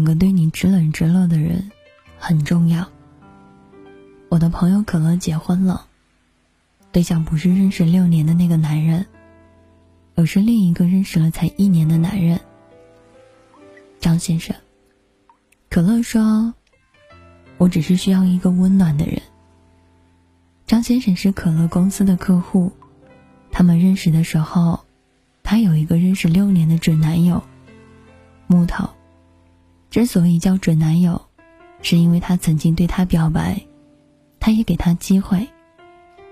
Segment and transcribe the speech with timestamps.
[0.00, 1.70] 找个对你知冷知热的人
[2.18, 2.88] 很重要。
[4.30, 5.86] 我的朋友可乐结婚了，
[6.90, 9.04] 对象不是认识六年的那个男人，
[10.14, 12.40] 而是另一个认识了才一年的男人。
[14.00, 14.56] 张先生，
[15.68, 16.54] 可乐说
[17.58, 19.20] ：“我只是需要一个温暖的人。”
[20.66, 22.72] 张先生是可乐公司的客户，
[23.52, 24.80] 他们认识的时候，
[25.42, 27.42] 他有一个认识六年的准男友，
[28.46, 28.88] 木头。
[29.90, 31.20] 之所以叫准男友，
[31.82, 33.60] 是因为他曾经对他表白。
[34.38, 35.48] 他也给他机会。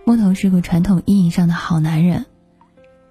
[0.06, 2.24] 木头是个传统意义上的好男人，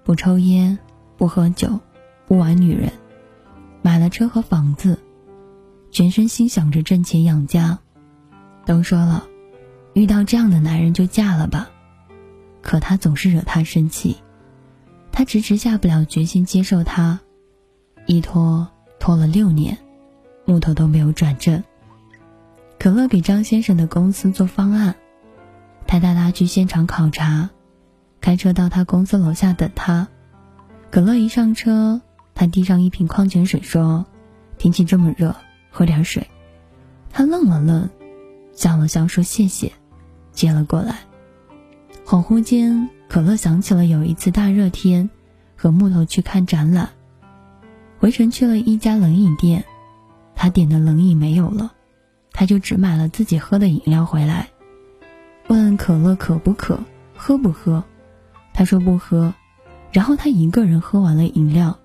[0.02, 0.76] 不抽烟，
[1.16, 1.78] 不喝酒，
[2.26, 2.90] 不玩女人，
[3.82, 4.98] 买了车和房子，
[5.92, 7.78] 全身心想着挣钱养家。
[8.66, 9.24] 都说了，
[9.92, 11.70] 遇到这样的男人就嫁了吧，
[12.60, 14.16] 可他总是惹他生气，
[15.12, 17.20] 他迟迟下不了决心接受他，
[18.06, 18.66] 一拖
[18.98, 19.78] 拖了六年，
[20.48, 21.62] 木头都没有转正。
[22.78, 24.94] 可乐给张先生的公司做方案，
[25.86, 27.50] 他带他去现场考察，
[28.22, 30.08] 开车到他公司楼下等他。
[30.90, 32.00] 可乐一上车，
[32.34, 34.06] 他递上一瓶矿泉水，说
[34.56, 35.36] ：“天气这么热，
[35.70, 36.26] 喝点水。”
[37.12, 37.90] 他愣了愣，
[38.54, 39.70] 笑了笑说：“谢谢。”
[40.32, 41.00] 接了过来。
[42.06, 45.10] 恍惚间，可乐想起了有一次大热天，
[45.56, 46.88] 和木头去看展览，
[47.98, 49.64] 回程去了一家冷饮店，
[50.38, 51.72] 他点的冷饮没有了。
[52.32, 54.48] 他就只买了自己喝的饮料回来，
[55.48, 56.78] 问可乐渴不渴，
[57.16, 57.82] 喝不喝？
[58.54, 59.34] 他说不喝，
[59.90, 61.76] 然后他一个人喝完了饮料，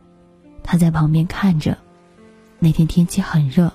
[0.62, 1.76] 他在旁边看着。
[2.60, 3.74] 那天天气很热，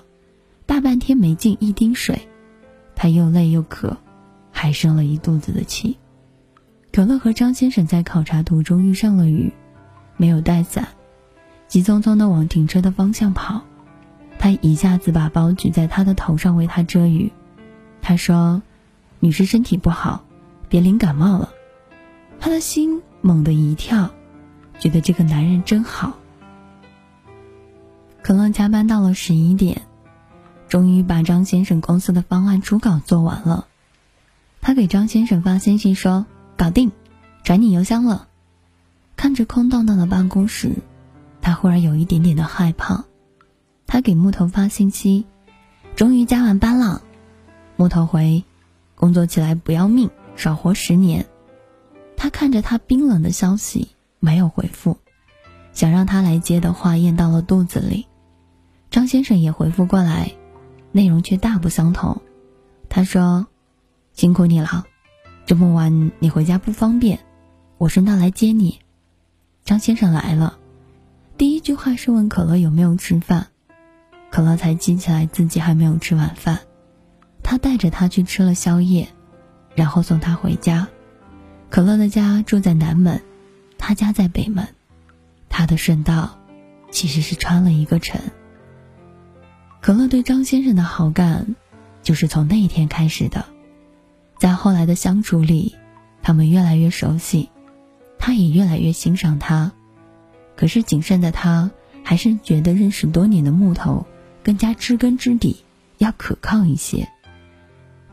[0.65, 2.29] 大半天没进一滴水，
[2.95, 3.97] 他又累又渴，
[4.49, 5.97] 还生了一肚子的气。
[6.93, 9.51] 可乐和张先生在考察途中遇上了雨，
[10.15, 10.87] 没有带伞，
[11.67, 13.61] 急匆匆的往停车的方向跑。
[14.39, 17.31] 他一下子把包举在他的头上为他遮雨，
[18.01, 18.63] 他说
[19.19, 20.23] ：“女士身体不好，
[20.69, 21.49] 别淋感冒了。”
[22.39, 24.09] 他的心猛地一跳，
[24.79, 26.17] 觉得这个男人真好。
[28.21, 29.81] 可乐加班到了十一点，
[30.69, 33.67] 终于把张先生公司的方案初稿做完了。
[34.61, 36.25] 他给张先生发信息说
[36.55, 36.91] ：“搞定，
[37.43, 38.27] 转你邮箱了。”
[39.17, 40.77] 看着空荡荡的办公室，
[41.41, 43.03] 他忽然有一点点的害怕。
[43.91, 45.25] 他给木头发信息，
[45.95, 47.01] 终于加完班了。
[47.75, 48.43] 木头回，
[48.93, 51.25] 工作起来不要命，少活十年。
[52.15, 53.89] 他看着他冰冷的消息，
[54.19, 54.97] 没有回复。
[55.73, 58.05] 想让他来接的话咽到了肚子里。
[58.91, 60.33] 张先生也回复过来，
[60.91, 62.21] 内容却大不相同。
[62.89, 63.47] 他说
[64.13, 64.85] ：“辛苦你了，
[65.47, 67.19] 这么晚你回家不方便，
[67.79, 68.81] 我顺道来接你。”
[69.65, 70.59] 张先生来了，
[71.37, 73.47] 第一句话是问可乐有没有吃饭。
[74.31, 76.59] 可乐才记起来自己还没有吃晚饭，
[77.41, 79.07] 他带着他去吃了宵夜，
[79.75, 80.87] 然后送他回家。
[81.69, 83.21] 可乐的家住在南门，
[83.77, 84.67] 他家在北门，
[85.49, 86.37] 他的顺道
[86.91, 88.21] 其实是穿了一个城。
[89.81, 91.55] 可乐对张先生的好感，
[92.03, 93.45] 就是从那一天开始的，
[94.37, 95.75] 在后来的相处里，
[96.21, 97.49] 他们越来越熟悉，
[98.17, 99.71] 他也越来越欣赏他。
[100.55, 101.71] 可是谨慎的他，
[102.03, 104.05] 还是觉得认识多年的木头。
[104.49, 105.63] 更加知根知底，
[105.99, 107.07] 要可靠一些。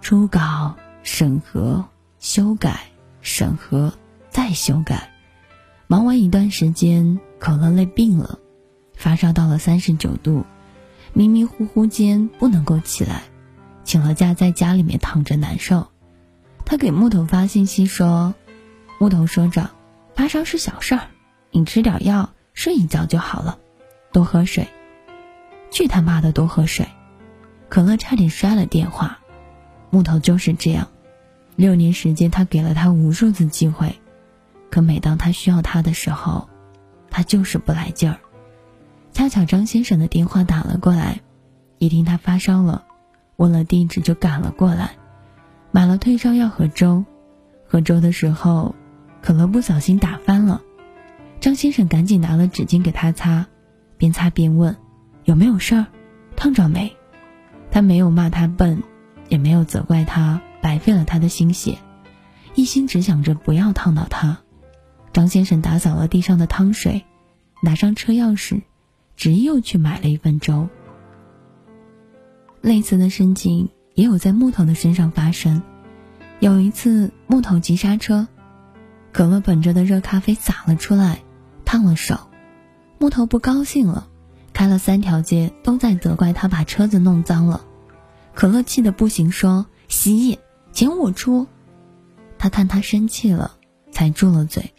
[0.02, 1.82] 初稿、审核、
[2.19, 2.88] 修改、
[3.22, 3.94] 审核、
[4.28, 5.14] 再修改，
[5.86, 8.38] 忙完一段时间，可乐累病了，
[8.94, 10.44] 发烧到了三十九度，
[11.14, 13.22] 迷迷糊糊间不能够起来，
[13.82, 15.87] 请了假在家里面躺着难受。
[16.66, 18.34] 他给木头发信息说
[19.00, 19.70] ：“木头说着，
[20.14, 21.08] 发烧是小事儿，
[21.50, 23.58] 你吃点药，睡一觉就好了，
[24.12, 24.69] 多喝水。”
[25.76, 26.88] 去他妈的多喝水！
[27.69, 29.19] 可乐差点摔了电话。
[29.90, 30.88] 木头就是这样，
[31.55, 33.94] 六年时间他给了他无数次机会，
[34.70, 36.49] 可每当他需要他的时候，
[37.11, 38.17] 他就是不来劲儿。
[39.12, 41.20] 恰巧张先生的电话打了过来，
[41.76, 42.87] 一听他发烧了，
[43.37, 44.93] 问了地址就赶了过来，
[45.73, 47.05] 买了退烧药和粥。
[47.67, 48.75] 喝粥的时候，
[49.20, 50.62] 可乐不小心打翻了，
[51.38, 53.46] 张先生赶紧拿了纸巾给他擦，
[53.99, 54.75] 边擦边问。
[55.26, 55.87] 有没有事儿？
[56.37, 56.96] 烫着没？
[57.73, 58.84] 他没有骂他笨，
[59.28, 61.78] 也没有责怪他白费了他的心血，
[62.55, 64.38] 一心只想着不要烫到他。
[65.12, 67.05] 张先生打扫了地上的汤水，
[67.61, 68.62] 拿上车钥匙，
[69.17, 70.69] 执意又去买了一份粥。
[72.61, 75.61] 类似的事情也有在木头的身上发生。
[76.38, 78.28] 有一次，木头急刹车，
[79.11, 81.19] 可乐本着的热咖啡洒了出来，
[81.64, 82.17] 烫了手，
[82.99, 84.06] 木头不高兴了。
[84.56, 87.62] 开了三条街都在责怪他把车子弄脏了。
[88.32, 90.38] 可乐气得不行，说：“洗，
[90.73, 91.47] 钱我出。”
[92.38, 93.58] 他看他生气了，
[93.91, 94.73] 才住了嘴。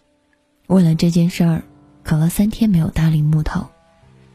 [0.66, 1.62] 为了这件事儿，
[2.02, 3.68] 可乐三天没有搭理木头，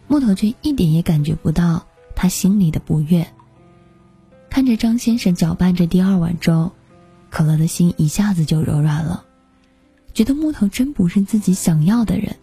[0.08, 1.86] 木头却一点也感觉不到
[2.16, 3.28] 他心里的不悦。
[4.50, 6.72] 看着张先生搅拌着第二碗粥，
[7.30, 9.26] 可乐的心一下子就柔软了，
[10.14, 12.34] 觉得木头真不是自己想要的人，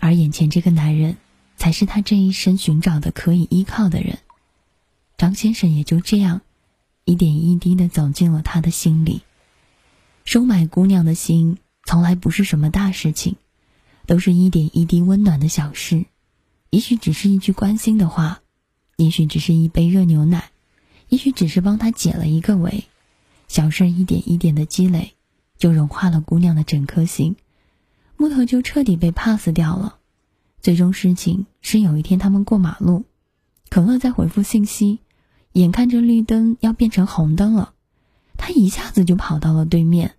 [0.00, 1.16] 而眼前这个男人，
[1.56, 4.18] 才是他这一生寻找的可以依靠的人。
[5.16, 6.40] 张先生也就这样，
[7.04, 9.22] 一点一滴的走进了他的心里。
[10.24, 13.36] 收买姑娘的心，从来不是什么大事情，
[14.06, 16.06] 都是一点一滴温暖的小事。
[16.70, 18.40] 也许只是一句关心的话，
[18.96, 20.50] 也许只是一杯热牛奶，
[21.08, 22.84] 也许只是帮他解了一个围。
[23.46, 25.14] 小事一点一点的积累，
[25.58, 27.36] 就融化了姑娘的整颗心。
[28.16, 29.98] 木头就彻底被 pass 掉了。
[30.64, 33.04] 最终事情是有一天他们过马路，
[33.68, 35.00] 可乐在回复信息，
[35.52, 37.74] 眼看着绿灯要变成红灯了。
[38.38, 40.14] 他一下子就跑到了对面，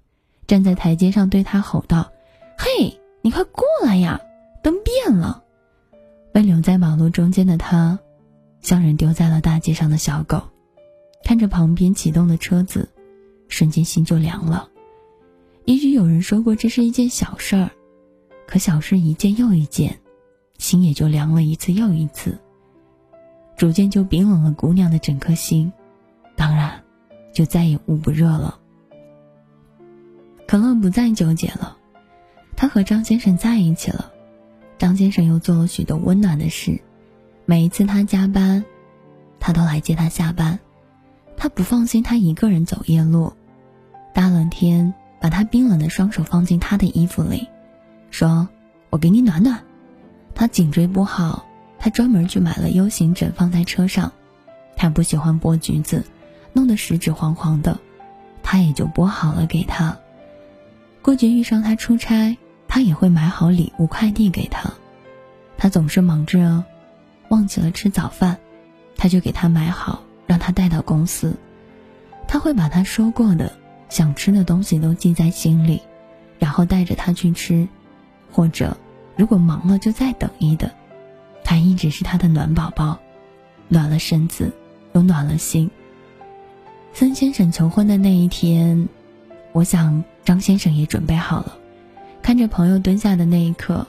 [0.45, 2.11] 站在台阶上对他吼道
[2.59, 4.21] ：“嘿，你快过来呀！
[4.61, 5.43] 灯变了！”
[6.31, 7.97] 被留在马路中间的他，
[8.61, 10.43] 像人丢在了大街上的小狗，
[11.23, 12.87] 看着旁边启动的车子，
[13.47, 14.69] 瞬间心就凉了。
[15.65, 17.71] 也许有人说过这是一件小事儿，
[18.45, 19.99] 可小事一件又一件，
[20.57, 22.37] 心也就凉了一次又一次，
[23.55, 25.71] 逐渐就冰冷了姑娘的整颗心。
[26.35, 26.81] 当然。
[27.35, 28.57] 就再也捂不热了。
[30.47, 31.75] 可乐不再纠结了，
[32.55, 34.13] 他和张先生在一起了。
[34.77, 36.79] 张先生又做了许多温暖的事，
[37.45, 38.63] 每一次他加班，
[39.37, 40.57] 他都来接他下班。
[41.35, 43.33] 他不放心他一个人走夜路，
[44.13, 47.49] 大冷天把他冰冷的双手放进他的衣服里，
[48.11, 48.47] 说
[48.91, 49.61] ：“我给你暖暖。”
[50.35, 51.45] 他颈椎不好，
[51.79, 54.11] 他专门去买了 U 型枕放在车上。
[54.75, 56.03] 他不喜欢剥橘子。
[56.57, 57.77] 弄得食指黄黄的，
[58.41, 59.97] 他也就剥好了给他。
[61.01, 64.71] 过节遇上他出差，他也会买好礼物快递给他。
[65.57, 66.63] 他总是忙着，
[67.27, 68.37] 忘记了吃早饭，
[68.95, 71.35] 他就给他买好，让他带到公司。
[72.25, 73.51] 他会把他说过的
[73.89, 75.81] 想吃的东西都记在心里，
[76.39, 77.67] 然后带着他去吃，
[78.31, 78.77] 或者
[79.15, 80.69] 如果忙了就再等一等。
[81.43, 82.99] 他一直是他的暖宝宝，
[83.67, 84.51] 暖了身子，
[84.93, 85.69] 又暖了心。
[86.93, 88.89] 孙先生求婚的那一天，
[89.51, 91.57] 我想张先生也准备好了。
[92.23, 93.85] 看着朋友蹲下的那一刻，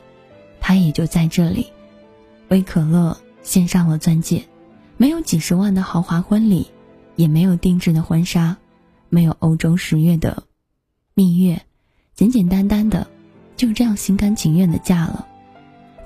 [0.61, 1.69] 他也就在这里，
[2.49, 4.45] 为可乐献上了钻戒。
[4.99, 6.67] 没有几十万的豪华婚礼，
[7.15, 8.59] 也没有定制的婚纱，
[9.09, 10.43] 没有欧洲十月的
[11.15, 11.63] 蜜月，
[12.15, 13.07] 简简单单的，
[13.57, 15.27] 就这样心甘情愿的嫁了。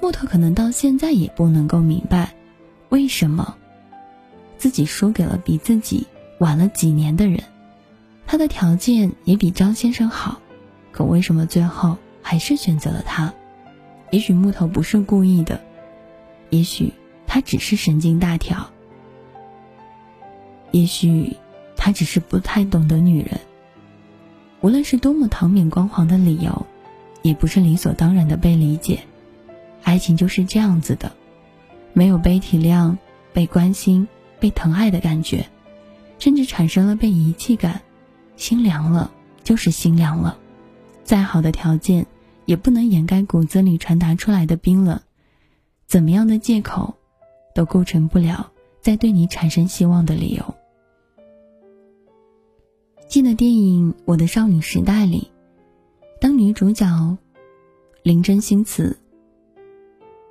[0.00, 2.32] 木头可能到现在也不能够明白，
[2.88, 3.56] 为什么
[4.56, 6.06] 自己输给了比自己。
[6.38, 7.38] 晚了几年的人，
[8.26, 10.40] 他的条件也比张先生好，
[10.90, 13.30] 可为什么最后还是选择了他？
[14.10, 15.60] 也许木头不是故意的，
[16.48, 16.90] 也许
[17.26, 18.66] 他只是神经大条，
[20.70, 21.36] 也许
[21.76, 23.38] 他只是不太懂得女人。
[24.62, 26.66] 无论是多么堂面光环的理由，
[27.22, 29.00] 也不是理所当然的被理解。
[29.82, 31.12] 爱情就是这样子的，
[31.92, 32.96] 没有被体谅、
[33.32, 34.06] 被关心、
[34.38, 35.46] 被疼爱的感觉。
[36.18, 37.80] 甚至产生了被遗弃感，
[38.36, 39.10] 心凉了
[39.42, 40.36] 就是心凉了，
[41.02, 42.06] 再好的条件
[42.44, 45.00] 也不能掩盖骨子里传达出来的冰冷。
[45.86, 46.94] 怎么样的借口，
[47.54, 50.54] 都构成不了再对你产生希望的理由。
[53.08, 55.30] 记得电影《我的少女时代》里，
[56.20, 57.16] 当女主角
[58.02, 58.98] 林真心辞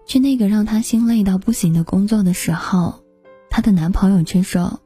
[0.05, 3.03] 去那个让她心累到不行的工作的时候，
[3.50, 4.79] 她的男朋友却说。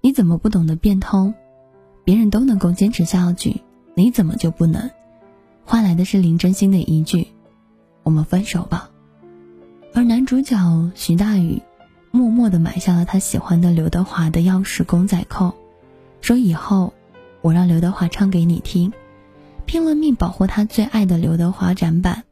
[0.00, 1.34] 你怎么不懂得变通？
[2.04, 3.62] 别人都能够坚持下去，
[3.94, 4.88] 你怎么就不能？
[5.64, 7.26] 换来的是林真心的一句
[8.04, 8.90] ：“我们分手吧。”
[9.92, 10.56] 而男主角
[10.94, 11.60] 徐大宇
[12.12, 15.52] 默默地买下了他喜欢的刘德华的钥匙公仔扣，
[16.20, 16.94] 说以后
[17.40, 18.92] 我让刘德华唱给你听，
[19.68, 22.24] 拼了命保护他最爱的刘德华展板，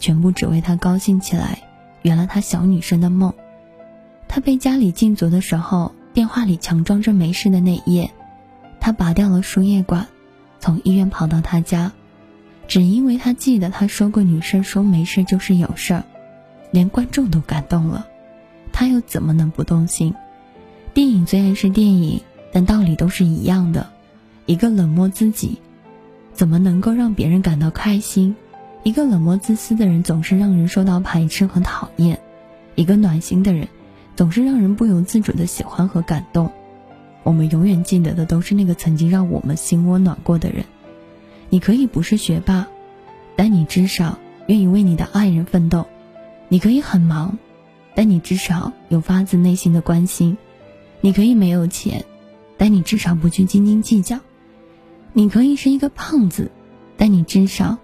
[0.00, 1.62] 全部只为他高兴起来，
[2.02, 3.32] 圆了他小女生的梦。
[4.26, 5.94] 他被家里禁足的时候。
[6.12, 8.10] 电话里强装着没事的那一夜，
[8.80, 10.06] 他拔掉了输液管，
[10.58, 11.92] 从医院跑到他家，
[12.66, 16.04] 只因为他记得他说过女生说没事就是有事儿，
[16.70, 18.06] 连观众都感动了，
[18.72, 20.14] 他又怎么能不动心？
[20.94, 23.86] 电影虽然是电影，但道理都是一样的。
[24.46, 25.58] 一个冷漠自己，
[26.36, 28.36] 怎么能够让别人感到开心？
[28.82, 32.20] 一个冷漠自私的人，总是让人受到排斥和讨厌。
[32.74, 33.68] 一个暖心的人，
[34.14, 36.52] 总是让人不由自主的喜欢和感动。
[37.22, 40.66] 我们永远记得的都是那个曾经让我们心窝暖过的人。
[41.48, 42.68] 你可以不是学霸，
[43.34, 45.86] 但你至少愿意为你的爱人奋斗；
[46.48, 47.38] 你可以很忙，
[47.94, 50.36] 但你至少有发自内心的关心；
[51.00, 52.04] 你可以没有钱，
[52.58, 54.18] 但你至少不去斤斤计较；
[55.16, 56.50] 你可以是一个胖子，
[56.98, 57.78] 但你至少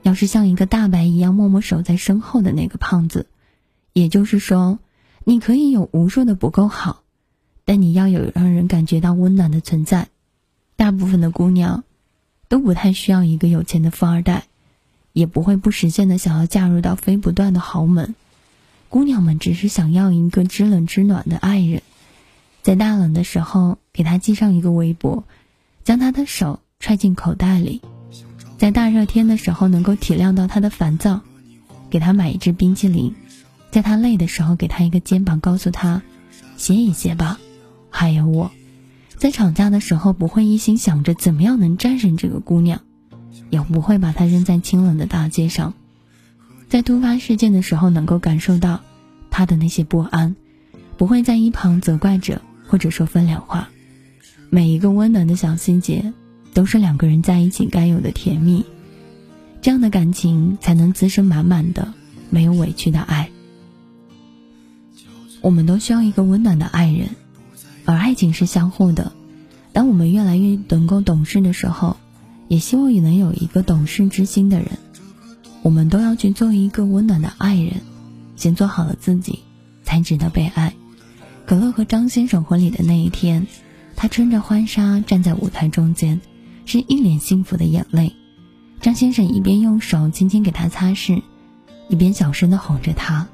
[0.00, 3.26] 要是像一个大白一样默默守在身后的那个胖子。
[3.92, 4.78] 也就是说，
[5.24, 7.02] 你可以有无数的不够好，
[7.66, 10.08] 但你要有让人感觉到温暖的存在。
[10.76, 11.84] 大部分的姑娘。
[12.48, 14.46] 都不太需要一个有钱的富二代，
[15.12, 18.16] 也不会不实现的想要嫁入到非不断的豪门。
[18.88, 21.82] 姑娘们只是想要一个知冷知暖的爱人，
[22.62, 25.22] 在大冷的时候给他系上一个围脖，
[25.84, 27.80] 将他的手揣进口袋里；
[28.58, 31.20] 在大热天的时候能够体谅到他的烦躁，
[31.90, 33.12] 给他买一支冰淇淋；
[33.70, 36.02] 在他累的时候给他一个肩膀，告诉他
[36.56, 37.38] 歇一歇吧，
[37.90, 38.50] 还有我。
[39.16, 42.80] 在吵架的时候，不会一心想着怎么样能战胜这个姑娘，
[43.50, 45.74] 也不会把她扔在清冷的大街上。
[46.70, 48.80] 在突发事件的时候，能够感受到
[49.28, 50.34] 她的那些不安，
[50.96, 53.68] 不会在一旁责怪着或者说分两话。
[54.48, 56.14] 每一个温暖的小细节，
[56.60, 58.66] 都是两个人在一起该有的甜蜜。
[59.62, 61.94] 这样的感情才能滋生满满的、
[62.28, 63.30] 没有委屈的爱。
[65.40, 67.08] 我们都需要一个温暖的爱人。
[67.86, 69.10] 而爱情是相互的，
[69.72, 71.96] 当我们越来越能够懂事的时候，
[72.46, 74.68] 也希望也能有一个懂事之心的人。
[75.62, 77.80] 我们都要去做一个温暖的爱人，
[78.36, 79.38] 先做好了自己，
[79.82, 80.74] 才值得被爱。
[81.46, 83.46] 可乐和张先生婚礼的那一天，
[83.96, 86.20] 他穿着婚纱站在舞台中间，
[86.70, 88.14] 是一脸幸福的眼泪。
[88.80, 91.20] 张先生一边用手轻轻给他擦拭，
[91.88, 93.26] 一边小声的哄着他。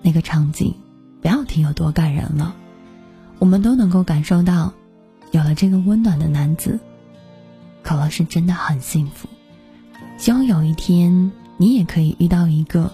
[0.00, 0.72] 那个场景，
[1.20, 2.56] 不要提有多感人了。
[3.38, 4.72] 我们都能够感受到，
[5.30, 6.80] 有了这个温暖的男子，
[7.82, 9.28] 可乐是真的很幸福。
[10.16, 12.90] 希望有一天你也可以遇到一个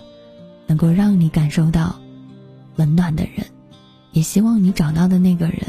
[0.67, 2.01] 能够让你感受到
[2.75, 3.47] 温暖的人，
[4.11, 5.63] 也希望你找到的那个人，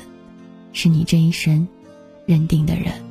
[0.74, 1.67] 是你这一生
[2.25, 3.11] 认定的人。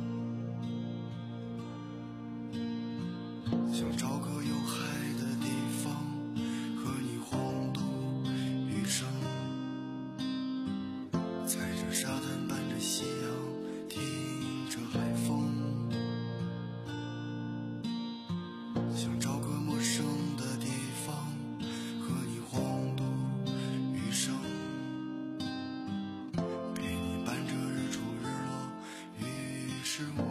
[30.01, 30.30] chez moi.